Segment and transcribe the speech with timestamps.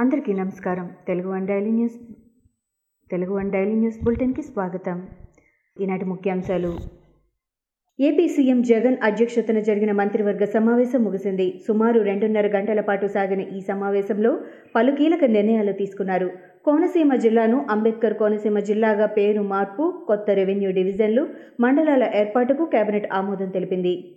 [0.00, 0.90] అందరికీ నమస్కారం.
[1.08, 1.94] Telugu one daily news
[3.10, 5.08] Telugu one daily news బులెటిన్కి స్వాగతం.
[5.80, 6.78] ఈనాటి ముఖ్యాంశాలు.
[8.00, 11.60] ఏపీ సీఎం జగన్ అధ్యక్షతన జరిగిన మంత్రివర్గ సమావేశం ముగిసింది.
[11.68, 14.40] సుమారు రెండున్నర గంటల పాటు సాగిన ఈ సమావేశంలో
[14.76, 16.30] పలు కీలక నిర్ణయాలు తీసుకున్నారు.
[16.64, 21.28] కోనసీమ జిల్లాను అంబేద్కర్ కోనసీమ జిల్లాగా పేరు మార్పు కొత్త రెవెన్యూ డివిజన్లు
[21.60, 24.14] మండలాల ఏర్పాటుకు కేబినెట్ ఆమోదం తెలిపింది.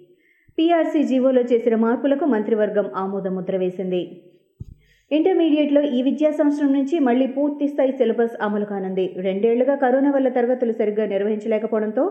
[0.60, 4.30] పీఆర్సీ జీవోలో చేసిన మార్పులకు మంత్రివర్గం ఆమోద ముద్ర వేసింది.
[5.12, 9.06] ఇంటర్మీడియట్లో ఈ విద్యా సంవత్సరం నుంచి మళ్ళీ పూర్తి స్థాయి సిలబస్ అమలు కానుంది.
[9.18, 12.04] రెండేళ్ళుగా కరోనా వల్ల తరగతులు సరిగ్గా నిర్వహించలేకపోవడంతో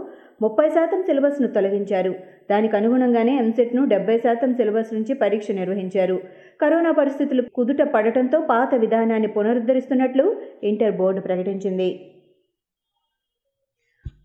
[0.42, 2.12] ముప్పై శాతం సిలబస్ను తొలగించారు.
[2.50, 6.18] దానికి అనుగుణంగానే ఎంసెట్ను డెబ్బై శాతం సిలబస్ నుంచి పరీక్ష నిర్వహించారు.
[6.60, 10.26] కరోనా పరిస్థితులు కుదుట పడటంతో పాత విధానాన్ని పునరుద్ధరిస్తున్నట్లు
[10.64, 11.90] ఇంటర్ బోర్డు ప్రకటించింది.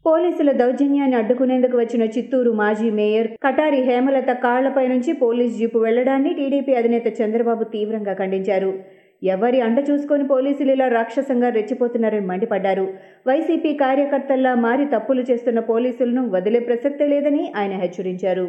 [0.08, 6.74] పోలీసుల దౌర్జన్యాన్ని అడ్డుకునేందుకు వచ్చిన చిత్తూరు మాజీ మేయర్ కటారి హేమలత కాళ్ళపై నుంచి పోలీస్ జీపు వెళ్ళడాన్ని టీడీపీ
[6.82, 8.72] అధినేత చంద్రబాబు తీవ్రంగా ఖండించారు.
[9.34, 12.86] ఎవరి అండ చూసుకొని పోలీసులు ఇలా రాక్షసంగా రెచ్చిపోతున్నారని మండిపడ్డారు.
[13.30, 18.48] వైసీపీ కార్యకర్తల్లా మారి తప్పులు చేస్తున్న పోలీసులను వదిలే ప్రసక్తే లేదని ఆయన హెచ్చరించారు.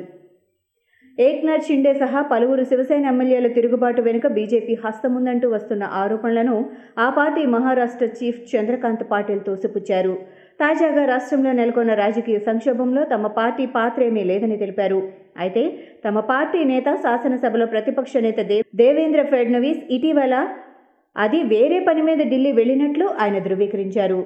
[1.27, 6.57] ఏక్నాథ్ షిండే సహా పలువురు శివసేన ఎమ్మెల్యేల తిరుగుబాటు వెనుక బీజేపీ హస్తముందంటూ వస్తున్న ఆరోపణలను
[7.05, 10.15] ఆ పార్టీ మహారాష్ట్ర చీఫ్ చంద్రకాంత్ పాటిల్ తోసిపుచ్చారు.
[10.61, 15.01] తాజాగా రాష్ట్రంలో నెలకొన్న రాజకీయ సంక్షోభంలో తమ పార్టీ పాత్ర ఏమీ లేదని తెలిపారు.
[15.43, 15.63] అయితే
[16.05, 20.35] తమ పార్టీ నేత శాసనసభలో ప్రతిపక్ష నేత దేవ్ దేవేంద్ర ఫడ్నవీస్ ఇటీవల
[21.17, 24.21] అది వేరే పని మీద ఢిల్లీ వెళ్ళినట్లు ఆయన ధృవీకరించారు.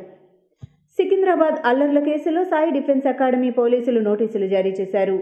[0.98, 5.18] సికింద్రాబాద్ అల్లర్ల కేసులో సాయి డిఫెన్స్ అకాడమీ పోలీసులు నోటీసులు జారీ చేశారు.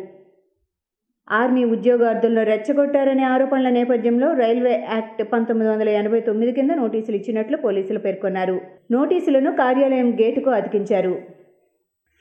[1.31, 7.99] ఆర్మీ ఉద్యోగార్థులను రెచ్చగొట్టారనే ఆరోపణల నేపథ్యంలో రైల్వే యాక్ట్ పంతొమ్మిది వందల ఎనభై తొమ్మిది కింద నోటీసులు ఇచ్చినట్లు పోలీసులు
[7.99, 8.61] పేర్కొన్నారు.
[8.93, 11.15] నోటీసులను కార్యాలయం గేటుకు అతికించారు.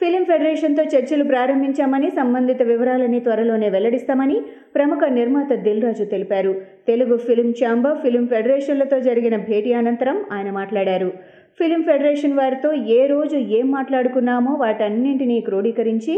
[0.01, 4.41] ఫిలిం ఫెడరేషన్తో చర్చలు ప్రారంభించామని సంబంధిత వివరాలని త్వరలోనే వెల్లడిస్తామని
[4.75, 6.61] ప్రముఖ నిర్మాత దిల్ రాజు తెలిపారు.
[6.87, 11.13] తెలుగు ఫిలిం ఛాంబర్ ఫిలిం ఫెడరేషన్లతో జరిగిన భేటీ అనంతరం ఆయన మాట్లాడారు.
[11.59, 16.15] ఫిలిం ఫెడరేషన్ వారితో ఏ రోజు ఏం మాట్లాడుకున్నామో వాటన్నింటినీ క్రోడీకరించి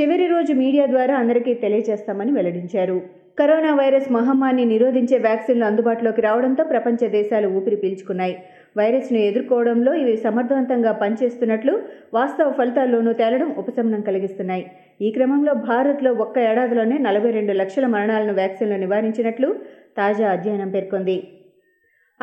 [0.00, 3.02] చివరి రోజు మీడియా ద్వారా అందరికీ తెలియజేస్తామని వెల్లడించారు.
[3.38, 8.34] కరోనా వైరస్ మహమ్మారిని నిరోధించే వ్యాక్సిన్లు అందుబాటులోకి రావడంతో ప్రపంచ దేశాలు ఊపిరి పీల్చుకున్నాయి.
[8.76, 11.82] వైరస్ను ఎదుర్కోవడంలో ఇవి సమర్థవంతంగా పనిచేస్తున్నట్లు
[12.14, 14.66] వాస్తవ ఫలితాల్లోనూ తేలడం ఉపశమనం కలిగిస్తున్నాయి.
[15.00, 19.54] ఈ క్రమంలో భారత్లో ఒక్క ఏడాదిలోనే నలభై రెండు లక్షల మరణాలను వ్యాక్సిన్లు నివారించినట్లు
[19.96, 21.16] తాజా అధ్యయనం పేర్కొంది.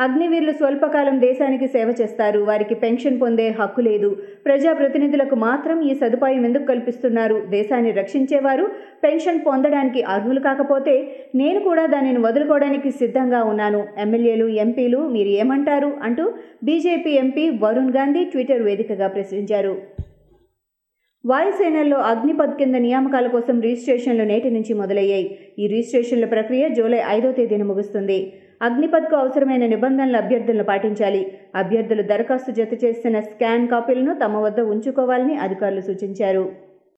[0.00, 2.40] అగ్నివీరులు స్వల్పకాలం దేశానికి సేవ చేస్తారు.
[2.40, 4.16] వారికి పెన్షన్ పొందే హక్కు లేదు.
[4.44, 7.42] ప్రజాప్రతినిధులకు మాత్రం ఈ సదుపాయం ఎందుకు కల్పిస్తున్నారు?
[7.50, 8.70] దేశాన్ని రక్షించేవారు
[9.04, 13.86] పెన్షన్ పొందడానికి అర్హులు కాకపోతే నేను కూడా దానిని వదులుకోవడానికి సిద్ధంగా ఉన్నాను.
[13.98, 15.92] ఎమ్మెల్యేలు ఎంపీలు మీరు ఏమంటారు?
[16.02, 16.32] అంటూ
[16.64, 19.82] BJP MP Varun Gandhi Twitter వేదికగా ప్రశ్నించారు.
[21.26, 25.38] వాయుసేనల్లో అగ్నిపథ్ కింద నియామకాల కోసం రిజిస్ట్రేషన్లు నేటి నుంచి మొదలయ్యాయి.
[25.58, 28.32] ఈ రిజిస్ట్రేషన్ల ప్రక్రియ జూలై ఐదో తేదీన ముగుస్తుంది.
[28.62, 31.22] అగ్నిపథ్కు అవసరమైన నిబంధనల అభ్యర్థులను పాటించాలి.
[31.54, 36.44] అభ్యర్థులు దరఖాస్తు జత చేసిన స్కాన్ కాపీలను తమ వద్ద ఉంచుకోవాలని అధికారులు సూచించారు.